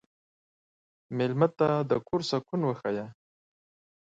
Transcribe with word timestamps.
مېلمه 1.17 1.47
ته 1.57 1.69
د 1.89 1.91
کور 2.07 2.21
سکون 2.29 2.61
وښیه. 2.65 3.05